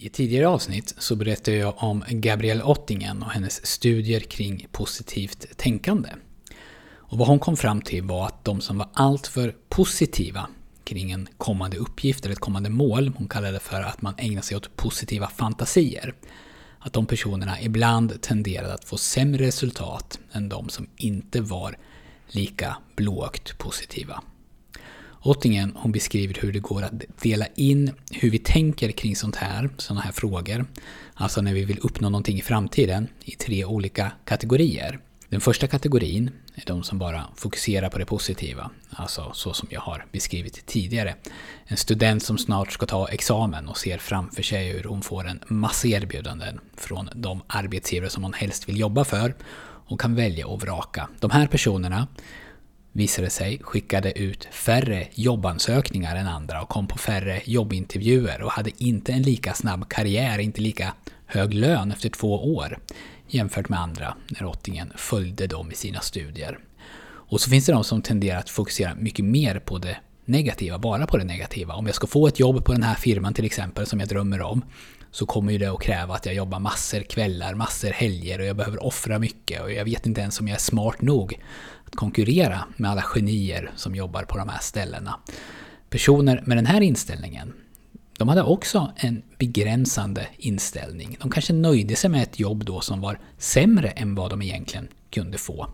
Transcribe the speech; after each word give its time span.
I 0.00 0.06
ett 0.06 0.12
tidigare 0.12 0.48
avsnitt 0.48 0.94
så 0.98 1.16
berättade 1.16 1.56
jag 1.56 1.74
om 1.76 2.04
Gabrielle 2.08 2.62
Ottingen 2.62 3.22
och 3.22 3.30
hennes 3.30 3.66
studier 3.66 4.20
kring 4.20 4.66
positivt 4.72 5.46
tänkande. 5.56 6.08
Och 6.86 7.18
vad 7.18 7.28
hon 7.28 7.38
kom 7.38 7.56
fram 7.56 7.80
till 7.80 8.02
var 8.02 8.26
att 8.26 8.44
de 8.44 8.60
som 8.60 8.78
var 8.78 8.88
alltför 8.92 9.54
positiva 9.68 10.48
kring 10.84 11.10
en 11.10 11.28
kommande 11.38 11.76
uppgift 11.76 12.24
eller 12.24 12.32
ett 12.32 12.40
kommande 12.40 12.70
mål, 12.70 13.12
hon 13.16 13.28
kallade 13.28 13.52
det 13.52 13.60
för 13.60 13.82
att 13.82 14.02
man 14.02 14.14
ägnar 14.18 14.42
sig 14.42 14.56
åt 14.56 14.76
positiva 14.76 15.28
fantasier, 15.28 16.14
att 16.78 16.92
de 16.92 17.06
personerna 17.06 17.60
ibland 17.60 18.22
tenderade 18.22 18.74
att 18.74 18.84
få 18.84 18.96
sämre 18.96 19.46
resultat 19.46 20.18
än 20.32 20.48
de 20.48 20.68
som 20.68 20.88
inte 20.96 21.40
var 21.40 21.78
lika 22.26 22.76
blåögt 22.96 23.58
positiva. 23.58 24.22
Ottingen 25.22 25.72
hon 25.76 25.92
beskriver 25.92 26.38
hur 26.40 26.52
det 26.52 26.58
går 26.58 26.82
att 26.82 26.92
dela 27.22 27.46
in 27.54 27.90
hur 28.10 28.30
vi 28.30 28.38
tänker 28.38 28.90
kring 28.90 29.16
sånt 29.16 29.36
här, 29.36 29.70
sådana 29.76 30.00
här 30.00 30.12
frågor, 30.12 30.66
alltså 31.14 31.40
när 31.40 31.54
vi 31.54 31.64
vill 31.64 31.78
uppnå 31.82 32.08
någonting 32.08 32.38
i 32.38 32.42
framtiden, 32.42 33.08
i 33.24 33.30
tre 33.30 33.64
olika 33.64 34.12
kategorier. 34.24 34.98
Den 35.28 35.40
första 35.40 35.66
kategorin 35.66 36.30
är 36.54 36.62
de 36.66 36.82
som 36.82 36.98
bara 36.98 37.24
fokuserar 37.36 37.88
på 37.88 37.98
det 37.98 38.06
positiva, 38.06 38.70
alltså 38.90 39.30
så 39.34 39.52
som 39.52 39.68
jag 39.70 39.80
har 39.80 40.06
beskrivit 40.12 40.66
tidigare. 40.66 41.14
En 41.66 41.76
student 41.76 42.22
som 42.22 42.38
snart 42.38 42.72
ska 42.72 42.86
ta 42.86 43.08
examen 43.08 43.68
och 43.68 43.76
ser 43.78 43.98
framför 43.98 44.42
sig 44.42 44.72
hur 44.72 44.84
hon 44.84 45.02
får 45.02 45.26
en 45.26 45.40
massa 45.48 45.88
erbjudanden 45.88 46.60
från 46.76 47.08
de 47.14 47.42
arbetsgivare 47.46 48.10
som 48.10 48.22
hon 48.22 48.32
helst 48.32 48.68
vill 48.68 48.80
jobba 48.80 49.04
för 49.04 49.34
och 49.88 50.00
kan 50.00 50.14
välja 50.14 50.46
och 50.46 50.62
vraka. 50.62 51.08
De 51.20 51.30
här 51.30 51.46
personerna 51.46 52.06
visade 52.98 53.30
sig 53.30 53.58
skickade 53.62 54.18
ut 54.18 54.48
färre 54.50 55.06
jobbansökningar 55.14 56.16
än 56.16 56.26
andra 56.26 56.62
och 56.62 56.68
kom 56.68 56.86
på 56.86 56.98
färre 56.98 57.40
jobbintervjuer 57.44 58.42
och 58.42 58.50
hade 58.50 58.70
inte 58.84 59.12
en 59.12 59.22
lika 59.22 59.54
snabb 59.54 59.88
karriär, 59.88 60.38
inte 60.38 60.60
lika 60.60 60.94
hög 61.26 61.54
lön 61.54 61.92
efter 61.92 62.08
två 62.08 62.54
år 62.54 62.78
jämfört 63.28 63.68
med 63.68 63.80
andra 63.80 64.14
när 64.28 64.44
Ottingen 64.44 64.92
följde 64.96 65.46
dem 65.46 65.70
i 65.70 65.74
sina 65.74 66.00
studier. 66.00 66.58
Och 67.00 67.40
så 67.40 67.50
finns 67.50 67.66
det 67.66 67.72
de 67.72 67.84
som 67.84 68.02
tenderar 68.02 68.38
att 68.38 68.50
fokusera 68.50 68.94
mycket 68.94 69.24
mer 69.24 69.58
på 69.58 69.78
det 69.78 69.96
negativa, 70.24 70.78
bara 70.78 71.06
på 71.06 71.16
det 71.16 71.24
negativa. 71.24 71.74
Om 71.74 71.86
jag 71.86 71.94
ska 71.94 72.06
få 72.06 72.26
ett 72.26 72.40
jobb 72.40 72.64
på 72.64 72.72
den 72.72 72.82
här 72.82 72.94
firman 72.94 73.34
till 73.34 73.44
exempel 73.44 73.86
som 73.86 74.00
jag 74.00 74.08
drömmer 74.08 74.42
om 74.42 74.62
så 75.10 75.26
kommer 75.26 75.52
ju 75.52 75.58
det 75.58 75.66
att 75.66 75.80
kräva 75.80 76.14
att 76.14 76.26
jag 76.26 76.34
jobbar 76.34 76.58
massor 76.58 77.00
kvällar, 77.00 77.54
massor 77.54 77.90
helger 77.90 78.38
och 78.38 78.46
jag 78.46 78.56
behöver 78.56 78.84
offra 78.84 79.18
mycket 79.18 79.62
och 79.62 79.72
jag 79.72 79.84
vet 79.84 80.06
inte 80.06 80.20
ens 80.20 80.40
om 80.40 80.48
jag 80.48 80.54
är 80.54 80.60
smart 80.60 81.00
nog 81.02 81.40
att 81.84 81.96
konkurrera 81.96 82.64
med 82.76 82.90
alla 82.90 83.02
genier 83.02 83.70
som 83.76 83.94
jobbar 83.94 84.22
på 84.22 84.38
de 84.38 84.48
här 84.48 84.60
ställena. 84.60 85.20
Personer 85.90 86.42
med 86.46 86.56
den 86.56 86.66
här 86.66 86.80
inställningen, 86.80 87.52
de 88.18 88.28
hade 88.28 88.42
också 88.42 88.92
en 88.96 89.22
begränsande 89.38 90.26
inställning. 90.36 91.16
De 91.20 91.30
kanske 91.30 91.52
nöjde 91.52 91.96
sig 91.96 92.10
med 92.10 92.22
ett 92.22 92.40
jobb 92.40 92.64
då 92.64 92.80
som 92.80 93.00
var 93.00 93.20
sämre 93.38 93.88
än 93.88 94.14
vad 94.14 94.30
de 94.30 94.42
egentligen 94.42 94.88
kunde 95.10 95.38
få. 95.38 95.70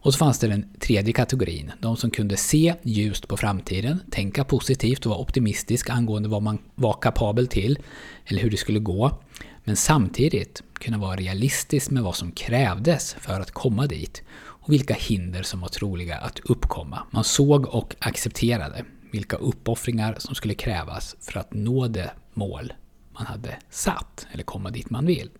Och 0.00 0.12
så 0.12 0.18
fanns 0.18 0.38
det 0.38 0.48
den 0.48 0.66
tredje 0.80 1.12
kategorin, 1.12 1.72
de 1.80 1.96
som 1.96 2.10
kunde 2.10 2.36
se 2.36 2.74
ljust 2.82 3.28
på 3.28 3.36
framtiden, 3.36 4.00
tänka 4.10 4.44
positivt 4.44 5.06
och 5.06 5.10
vara 5.10 5.20
optimistisk 5.20 5.90
angående 5.90 6.28
vad 6.28 6.42
man 6.42 6.58
var 6.74 6.92
kapabel 6.92 7.46
till, 7.46 7.78
eller 8.26 8.42
hur 8.42 8.50
det 8.50 8.56
skulle 8.56 8.78
gå, 8.78 9.18
men 9.64 9.76
samtidigt 9.76 10.62
kunna 10.72 10.98
vara 10.98 11.16
realistisk 11.16 11.90
med 11.90 12.02
vad 12.02 12.16
som 12.16 12.32
krävdes 12.32 13.16
för 13.20 13.40
att 13.40 13.50
komma 13.50 13.86
dit 13.86 14.22
och 14.68 14.72
vilka 14.72 14.94
hinder 14.94 15.42
som 15.42 15.60
var 15.60 15.68
troliga 15.68 16.16
att 16.16 16.38
uppkomma. 16.38 17.02
Man 17.10 17.24
såg 17.24 17.66
och 17.66 17.96
accepterade 17.98 18.84
vilka 19.12 19.36
uppoffringar 19.36 20.16
som 20.18 20.34
skulle 20.34 20.54
krävas 20.54 21.16
för 21.20 21.40
att 21.40 21.54
nå 21.54 21.88
det 21.88 22.10
mål 22.34 22.72
man 23.12 23.26
hade 23.26 23.56
satt, 23.70 24.26
eller 24.32 24.44
komma 24.44 24.70
dit 24.70 24.90
man 24.90 25.06
vill. 25.06 25.30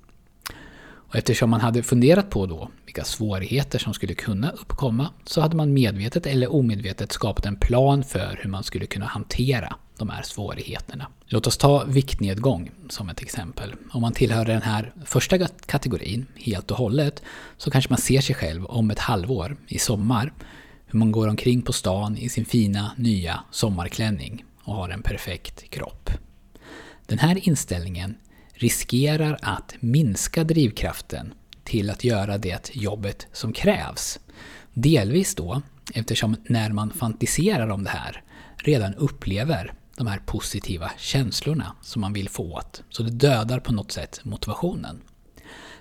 Och 1.08 1.16
eftersom 1.16 1.50
man 1.50 1.60
hade 1.60 1.82
funderat 1.82 2.30
på 2.30 2.46
då 2.46 2.70
vilka 2.84 3.04
svårigheter 3.04 3.78
som 3.78 3.94
skulle 3.94 4.14
kunna 4.14 4.50
uppkomma 4.50 5.08
så 5.24 5.40
hade 5.40 5.56
man 5.56 5.72
medvetet 5.72 6.26
eller 6.26 6.52
omedvetet 6.52 7.12
skapat 7.12 7.46
en 7.46 7.56
plan 7.56 8.04
för 8.04 8.38
hur 8.42 8.50
man 8.50 8.64
skulle 8.64 8.86
kunna 8.86 9.06
hantera 9.06 9.76
de 9.98 10.08
här 10.08 10.22
svårigheterna. 10.22 11.06
Låt 11.26 11.46
oss 11.46 11.58
ta 11.58 11.84
viktnedgång 11.84 12.70
som 12.88 13.08
ett 13.08 13.22
exempel. 13.22 13.74
Om 13.90 14.02
man 14.02 14.12
tillhör 14.12 14.44
den 14.44 14.62
här 14.62 14.92
första 15.04 15.38
kategorin 15.66 16.26
helt 16.34 16.70
och 16.70 16.76
hållet 16.76 17.22
så 17.56 17.70
kanske 17.70 17.92
man 17.92 17.98
ser 17.98 18.20
sig 18.20 18.34
själv 18.34 18.64
om 18.66 18.90
ett 18.90 18.98
halvår 18.98 19.56
i 19.68 19.78
sommar 19.78 20.32
hur 20.86 20.98
man 20.98 21.12
går 21.12 21.28
omkring 21.28 21.62
på 21.62 21.72
stan 21.72 22.16
i 22.16 22.28
sin 22.28 22.44
fina 22.44 22.92
nya 22.96 23.40
sommarklänning 23.50 24.44
och 24.62 24.74
har 24.74 24.88
en 24.88 25.02
perfekt 25.02 25.70
kropp. 25.70 26.10
Den 27.06 27.18
här 27.18 27.48
inställningen 27.48 28.14
riskerar 28.58 29.38
att 29.42 29.74
minska 29.80 30.44
drivkraften 30.44 31.34
till 31.64 31.90
att 31.90 32.04
göra 32.04 32.38
det 32.38 32.70
jobbet 32.76 33.26
som 33.32 33.52
krävs. 33.52 34.18
Delvis 34.74 35.34
då 35.34 35.62
eftersom 35.94 36.36
när 36.48 36.70
man 36.70 36.90
fantiserar 36.90 37.68
om 37.68 37.84
det 37.84 37.90
här 37.90 38.22
redan 38.56 38.94
upplever 38.94 39.72
de 39.96 40.06
här 40.06 40.18
positiva 40.18 40.90
känslorna 40.98 41.76
som 41.82 42.00
man 42.00 42.12
vill 42.12 42.28
få 42.28 42.54
åt. 42.54 42.82
Så 42.90 43.02
det 43.02 43.10
dödar 43.10 43.60
på 43.60 43.72
något 43.72 43.92
sätt 43.92 44.20
motivationen. 44.22 45.00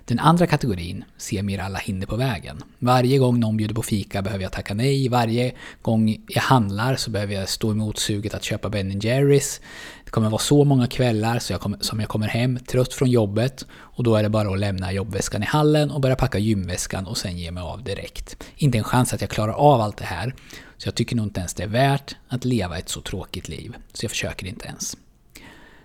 Den 0.07 0.19
andra 0.19 0.47
kategorin 0.47 1.03
ser 1.17 1.43
mer 1.43 1.59
alla 1.59 1.79
hinder 1.79 2.07
på 2.07 2.15
vägen. 2.15 2.63
Varje 2.79 3.17
gång 3.17 3.39
någon 3.39 3.57
bjuder 3.57 3.75
på 3.75 3.83
fika 3.83 4.21
behöver 4.21 4.43
jag 4.43 4.51
tacka 4.51 4.73
nej. 4.73 5.09
Varje 5.09 5.51
gång 5.81 6.17
jag 6.27 6.41
handlar 6.41 6.95
så 6.95 7.09
behöver 7.11 7.33
jag 7.33 7.49
stå 7.49 7.71
emot 7.71 7.99
suget 7.99 8.33
att 8.33 8.43
köpa 8.43 8.69
Ben 8.69 8.99
Jerrys. 8.99 9.61
Det 10.05 10.11
kommer 10.11 10.29
vara 10.29 10.41
så 10.41 10.63
många 10.63 10.87
kvällar 10.87 11.39
så 11.39 11.53
jag 11.53 11.61
kommer, 11.61 11.79
som 11.81 11.99
jag 11.99 12.09
kommer 12.09 12.27
hem 12.27 12.59
trött 12.59 12.93
från 12.93 13.09
jobbet 13.09 13.65
och 13.71 14.03
då 14.03 14.15
är 14.15 14.23
det 14.23 14.29
bara 14.29 14.49
att 14.49 14.59
lämna 14.59 14.91
jobbväskan 14.91 15.43
i 15.43 15.45
hallen 15.45 15.91
och 15.91 16.01
börja 16.01 16.15
packa 16.15 16.37
gymväskan 16.37 17.07
och 17.07 17.17
sen 17.17 17.37
ge 17.37 17.51
mig 17.51 17.63
av 17.63 17.83
direkt. 17.83 18.43
Inte 18.55 18.77
en 18.77 18.83
chans 18.83 19.13
att 19.13 19.21
jag 19.21 19.29
klarar 19.29 19.53
av 19.53 19.81
allt 19.81 19.97
det 19.97 20.05
här. 20.05 20.35
Så 20.77 20.87
jag 20.87 20.95
tycker 20.95 21.15
nog 21.15 21.25
inte 21.25 21.39
ens 21.39 21.53
det 21.53 21.63
är 21.63 21.67
värt 21.67 22.15
att 22.27 22.45
leva 22.45 22.77
ett 22.77 22.89
så 22.89 23.01
tråkigt 23.01 23.49
liv. 23.49 23.75
Så 23.93 24.05
jag 24.05 24.11
försöker 24.11 24.47
inte 24.47 24.65
ens. 24.67 24.97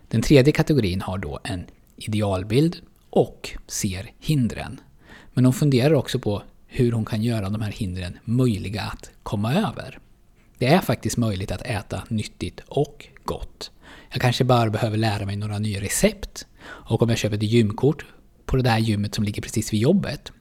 Den 0.09 0.23
tredje 0.23 0.53
kategorin 0.53 1.01
har 1.01 1.19
då 1.19 1.41
en 1.45 1.67
idealbild 1.97 2.77
och 3.13 3.51
ser 3.67 4.11
hindren. 4.19 4.81
Men 5.33 5.45
hon 5.45 5.55
funderar 5.55 5.95
också 5.95 6.19
på 6.19 6.43
hur 6.67 6.93
hon 6.93 7.05
kan 7.05 7.23
göra 7.23 7.51
de 7.51 7.63
här 7.63 7.73
hindren 7.73 8.19
möjliga 8.25 8.83
att 8.83 9.11
komma 9.23 9.55
över. 9.55 9.99
Det 10.59 10.67
är 10.67 10.81
faktiskt 10.81 11.17
möjligt 11.17 11.51
att 11.53 11.63
äta 11.63 12.03
nyttigt 12.09 12.61
och 12.69 13.07
gott. 13.25 13.71
Jag 14.11 14.21
kanske 14.21 14.45
bara 14.45 14.71
behöver 14.71 14.97
lära 14.97 15.27
mig 15.27 15.37
några 15.37 15.59
nya 15.59 15.81
recept. 15.81 16.47
Och 16.65 17.03
om 17.03 17.09
jag 17.09 17.19
köper 17.19 17.37
ett 17.37 17.43
gymkort 17.43 18.07
på 18.47 18.57
det 18.57 18.63
där 18.63 18.79
gymmet 18.79 19.15
som 19.15 19.25
ligger 19.25 19.43
precis 19.43 19.73
vid 19.73 19.81
jobbet 19.81 20.33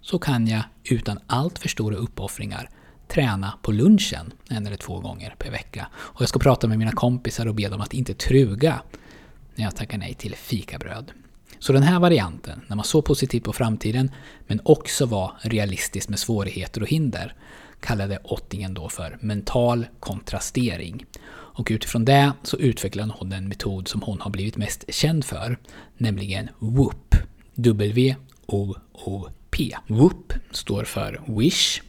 så 0.00 0.18
kan 0.18 0.46
jag 0.46 0.62
utan 0.84 1.18
allt 1.26 1.58
för 1.58 1.68
stora 1.68 1.96
uppoffringar 1.96 2.70
träna 3.08 3.58
på 3.62 3.72
lunchen 3.72 4.32
en 4.48 4.66
eller 4.66 4.76
två 4.76 5.00
gånger 5.00 5.34
per 5.38 5.50
vecka. 5.50 5.86
Och 5.94 6.22
jag 6.22 6.28
ska 6.28 6.38
prata 6.38 6.66
med 6.66 6.78
mina 6.78 6.92
kompisar 6.92 7.46
och 7.46 7.54
be 7.54 7.68
dem 7.68 7.80
att 7.80 7.94
inte 7.94 8.14
truga 8.14 8.82
när 9.54 9.64
jag 9.64 9.76
tackar 9.76 9.98
nej 9.98 10.14
till 10.14 10.34
fikabröd. 10.34 11.12
Så 11.58 11.72
den 11.72 11.82
här 11.82 12.00
varianten, 12.00 12.60
när 12.66 12.76
man 12.76 12.84
såg 12.84 13.04
positivt 13.04 13.44
på 13.44 13.52
framtiden 13.52 14.10
men 14.46 14.60
också 14.64 15.06
var 15.06 15.32
realistisk 15.40 16.08
med 16.08 16.18
svårigheter 16.18 16.80
och 16.82 16.88
hinder, 16.88 17.34
kallade 17.80 18.18
Ottingen 18.24 18.74
då 18.74 18.88
för 18.88 19.18
mental 19.20 19.86
kontrastering. 20.00 21.06
Och 21.30 21.68
utifrån 21.70 22.04
det 22.04 22.32
så 22.42 22.56
utvecklade 22.56 23.12
hon 23.18 23.30
den 23.30 23.48
metod 23.48 23.88
som 23.88 24.02
hon 24.02 24.20
har 24.20 24.30
blivit 24.30 24.56
mest 24.56 24.84
känd 24.88 25.24
för, 25.24 25.58
nämligen 25.96 26.48
WOOP. 26.58 27.14
W-O-O-P. 27.54 28.76
WOOP 29.86 30.32
står 30.50 30.84
för 30.84 31.22
Wish, 31.26 31.82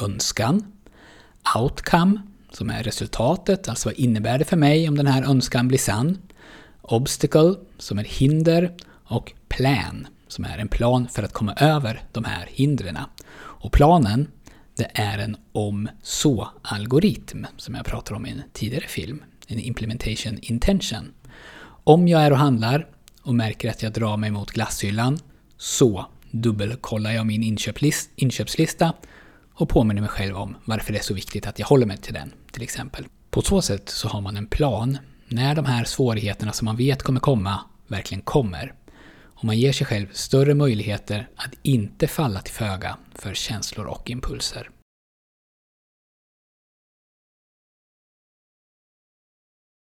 önskan, 0.00 0.72
Outcome, 1.56 2.20
som 2.50 2.70
är 2.70 2.82
resultatet, 2.82 3.68
alltså 3.68 3.88
vad 3.88 3.98
innebär 3.98 4.38
det 4.38 4.44
för 4.44 4.56
mig 4.56 4.88
om 4.88 4.96
den 4.96 5.06
här 5.06 5.22
önskan 5.22 5.68
blir 5.68 5.78
sann, 5.78 6.18
Obstacle, 6.82 7.54
som 7.78 7.98
är 7.98 8.04
hinder, 8.04 8.72
och 9.04 9.32
plan, 9.48 10.06
som 10.28 10.44
är 10.44 10.58
en 10.58 10.68
plan 10.68 11.08
för 11.08 11.22
att 11.22 11.32
komma 11.32 11.54
över 11.54 12.02
de 12.12 12.24
här 12.24 12.48
hindren. 12.50 12.98
Och 13.36 13.72
planen, 13.72 14.28
det 14.76 14.90
är 14.94 15.18
en 15.18 15.36
om-så-algoritm 15.52 17.46
som 17.56 17.74
jag 17.74 17.84
pratade 17.84 18.16
om 18.16 18.26
i 18.26 18.30
en 18.30 18.42
tidigare 18.52 18.86
film, 18.86 19.22
en 19.46 19.58
implementation 19.58 20.38
intention. 20.42 21.12
Om 21.84 22.08
jag 22.08 22.22
är 22.22 22.30
och 22.30 22.38
handlar 22.38 22.86
och 23.22 23.34
märker 23.34 23.70
att 23.70 23.82
jag 23.82 23.92
drar 23.92 24.16
mig 24.16 24.30
mot 24.30 24.50
glasshyllan 24.50 25.18
så 25.56 26.06
dubbelkollar 26.30 27.12
jag 27.12 27.26
min 27.26 27.58
inköpslista 28.16 28.92
och 29.54 29.68
påminner 29.68 30.00
mig 30.00 30.10
själv 30.10 30.36
om 30.36 30.56
varför 30.64 30.92
det 30.92 30.98
är 30.98 31.02
så 31.02 31.14
viktigt 31.14 31.46
att 31.46 31.58
jag 31.58 31.66
håller 31.66 31.86
mig 31.86 31.96
till 31.96 32.14
den, 32.14 32.32
till 32.52 32.62
exempel. 32.62 33.04
På 33.30 33.42
så 33.42 33.62
sätt 33.62 33.88
så 33.88 34.08
har 34.08 34.20
man 34.20 34.36
en 34.36 34.46
plan 34.46 34.98
när 35.28 35.54
de 35.54 35.64
här 35.64 35.84
svårigheterna 35.84 36.52
som 36.52 36.64
man 36.64 36.76
vet 36.76 37.02
kommer 37.02 37.20
komma 37.20 37.60
verkligen 37.86 38.22
kommer 38.22 38.74
och 39.44 39.46
man 39.46 39.58
ger 39.58 39.72
sig 39.72 39.86
själv 39.86 40.06
större 40.12 40.54
möjligheter 40.54 41.28
att 41.36 41.54
inte 41.62 42.06
falla 42.06 42.40
till 42.40 42.54
föga 42.54 42.96
för 43.14 43.34
känslor 43.34 43.86
och 43.86 44.10
impulser. 44.10 44.70